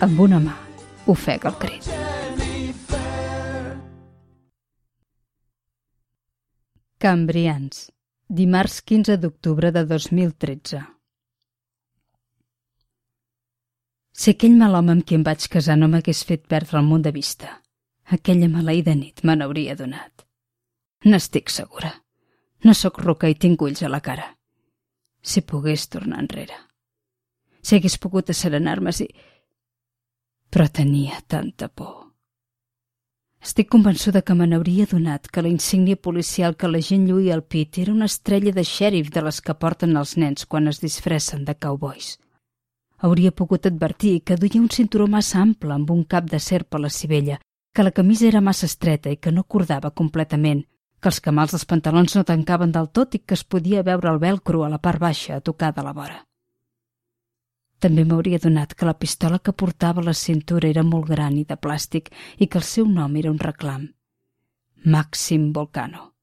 Amb 0.07 0.25
una 0.25 0.41
mà 0.47 0.57
ofega 1.13 1.53
el 1.53 1.61
crit. 1.61 1.91
Cambrians, 7.05 7.85
dimarts 8.41 8.81
15 8.81 9.21
d'octubre 9.21 9.69
de 9.71 9.85
2013. 9.93 10.94
Si 14.15 14.31
aquell 14.31 14.55
mal 14.55 14.77
home 14.79 14.93
amb 14.95 15.03
qui 15.03 15.17
em 15.17 15.23
vaig 15.27 15.45
casar 15.51 15.75
no 15.79 15.89
m'hagués 15.91 16.23
fet 16.27 16.45
perdre 16.47 16.79
el 16.79 16.87
món 16.87 17.01
de 17.03 17.11
vista, 17.11 17.49
aquella 18.17 18.47
maleïda 18.47 18.95
nit 18.95 19.19
me 19.27 19.35
n'hauria 19.35 19.75
donat. 19.75 20.23
N'estic 21.03 21.51
segura. 21.51 21.91
No 22.63 22.73
sóc 22.73 23.01
roca 23.03 23.27
i 23.29 23.35
tinc 23.35 23.61
ulls 23.61 23.83
a 23.83 23.91
la 23.91 23.99
cara. 23.99 24.29
Si 25.21 25.43
pogués 25.43 25.89
tornar 25.91 26.23
enrere. 26.23 26.55
Si 27.61 27.75
hagués 27.75 27.99
pogut 27.99 28.31
asserenar-me 28.31 28.93
si... 28.95 29.09
Però 30.49 30.69
tenia 30.71 31.19
tanta 31.27 31.67
por. 31.67 32.05
Estic 33.43 33.67
convençuda 33.69 34.23
que 34.25 34.33
me 34.33 34.47
n'hauria 34.47 34.87
donat 34.89 35.27
que 35.27 35.43
la 35.43 35.51
insígnia 35.51 35.99
policial 36.07 36.55
que 36.55 36.71
la 36.71 36.79
gent 36.81 37.03
lluïa 37.09 37.35
al 37.35 37.43
pit 37.43 37.77
era 37.83 37.91
una 37.91 38.07
estrella 38.09 38.53
de 38.55 38.63
xèrif 38.63 39.11
de 39.11 39.21
les 39.27 39.41
que 39.41 39.59
porten 39.59 39.97
els 39.99 40.15
nens 40.17 40.47
quan 40.47 40.71
es 40.71 40.79
disfressen 40.81 41.43
de 41.45 41.53
cowboys. 41.59 42.15
Hauria 43.05 43.31
pogut 43.31 43.67
advertir 43.69 44.23
que 44.25 44.37
duia 44.41 44.57
un 44.59 44.69
cinturó 44.73 45.05
massa 45.05 45.41
ample 45.41 45.75
amb 45.75 45.91
un 45.93 46.05
cap 46.13 46.29
de 46.31 46.39
serp 46.41 46.73
a 46.73 46.79
la 46.81 46.89
civella, 46.89 47.35
que 47.73 47.83
la 47.83 47.91
camisa 47.91 48.25
era 48.25 48.41
massa 48.41 48.65
estreta 48.65 49.11
i 49.13 49.17
que 49.21 49.33
no 49.35 49.43
cordava 49.43 49.91
completament, 50.01 50.63
que 50.99 51.11
els 51.11 51.19
camals 51.21 51.53
dels 51.53 51.67
pantalons 51.69 52.15
no 52.17 52.23
tancaven 52.25 52.71
del 52.73 52.89
tot 52.89 53.13
i 53.13 53.21
que 53.21 53.37
es 53.37 53.43
podia 53.43 53.83
veure 53.85 54.09
el 54.09 54.17
velcro 54.23 54.63
a 54.65 54.71
la 54.73 54.81
part 54.81 55.03
baixa 55.03 55.35
a 55.37 55.43
tocar 55.51 55.73
de 55.75 55.85
la 55.85 55.93
vora. 55.93 56.17
També 57.77 58.05
m'hauria 58.09 58.41
donat 58.41 58.73
que 58.73 58.87
la 58.89 58.97
pistola 58.97 59.37
que 59.37 59.53
portava 59.53 60.01
a 60.01 60.09
la 60.09 60.17
cintura 60.17 60.71
era 60.71 60.83
molt 60.83 61.05
gran 61.11 61.37
i 61.37 61.45
de 61.45 61.61
plàstic 61.61 62.09
i 62.39 62.47
que 62.47 62.57
el 62.57 62.65
seu 62.73 62.87
nom 62.89 63.21
era 63.21 63.29
un 63.29 63.37
reclam. 63.37 63.89
Màxim 64.85 65.51
Volcano. 65.53 66.13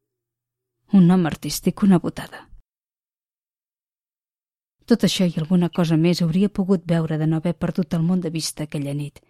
Un 0.98 1.06
nom 1.06 1.30
artístic, 1.30 1.82
una 1.86 2.00
botada. 2.02 2.48
Tot 4.86 5.04
això 5.06 5.26
i 5.28 5.34
alguna 5.38 5.68
cosa 5.70 5.96
més 5.96 6.22
hauria 6.22 6.48
pogut 6.48 6.82
veure 6.86 7.18
de 7.18 7.26
no 7.26 7.38
haver 7.38 7.54
perdut 7.54 7.94
el 7.94 8.02
món 8.02 8.20
de 8.20 8.30
vista 8.30 8.64
aquella 8.64 8.94
nit. 8.94 9.20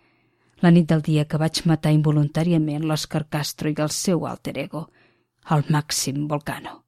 La 0.62 0.70
nit 0.70 0.86
del 0.88 1.02
dia 1.02 1.24
que 1.26 1.40
vaig 1.42 1.60
matar 1.66 1.92
involuntàriament 1.92 2.86
l'Òscar 2.86 3.26
Castro 3.28 3.68
i 3.68 3.76
el 3.84 3.90
seu 3.90 4.26
alter 4.26 4.56
ego, 4.64 4.86
el 5.50 5.64
Màxim 5.68 6.26
Volcano. 6.28 6.78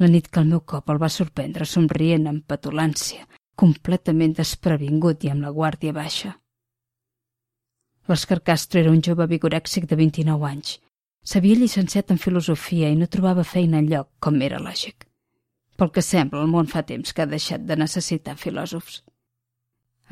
La 0.00 0.08
nit 0.10 0.28
que 0.28 0.40
el 0.40 0.48
meu 0.50 0.64
cop 0.72 0.90
el 0.90 0.98
va 1.02 1.12
sorprendre 1.12 1.68
somrient 1.68 2.26
amb 2.26 2.46
petulància, 2.50 3.28
completament 3.54 4.34
desprevingut 4.34 5.24
i 5.24 5.30
amb 5.30 5.46
la 5.46 5.52
guàrdia 5.54 5.92
baixa. 5.92 6.34
L'Òscar 8.08 8.40
Castro 8.42 8.80
era 8.80 8.90
un 8.90 9.00
jove 9.00 9.28
vigorèxic 9.30 9.86
de 9.88 9.96
29 9.96 10.48
anys. 10.50 10.78
S'havia 11.24 11.56
llicenciat 11.60 12.10
en 12.10 12.18
filosofia 12.20 12.90
i 12.90 12.96
no 12.98 13.06
trobava 13.06 13.44
feina 13.44 13.78
enlloc, 13.80 14.10
com 14.20 14.42
era 14.42 14.58
lògic. 14.60 15.06
Pel 15.76 15.90
que 15.90 16.02
sembla, 16.02 16.42
el 16.44 16.50
món 16.52 16.68
fa 16.70 16.84
temps 16.86 17.12
que 17.12 17.24
ha 17.24 17.30
deixat 17.30 17.64
de 17.66 17.76
necessitar 17.76 18.36
filòsofs. 18.38 19.02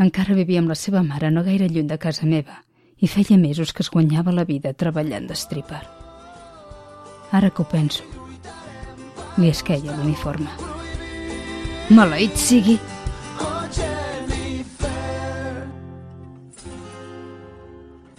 Encara 0.03 0.35
vivia 0.35 0.63
amb 0.63 0.73
la 0.73 0.79
seva 0.79 1.03
mare 1.07 1.31
no 1.31 1.45
gaire 1.47 1.69
lluny 1.69 1.91
de 1.91 1.99
casa 2.01 2.27
meva 2.27 2.63
i 3.03 3.11
feia 3.11 3.39
mesos 3.39 3.73
que 3.73 3.83
es 3.85 3.91
guanyava 3.91 4.33
la 4.33 4.47
vida 4.49 4.73
treballant 4.73 5.29
d'estripar. 5.29 5.83
Ara 7.33 7.51
que 7.51 7.63
ho 7.63 7.69
penso, 7.69 8.05
li 9.39 9.51
esqueia 9.51 9.97
l'uniforme. 9.97 10.51
Maleït 11.91 12.37
sigui! 12.39 12.79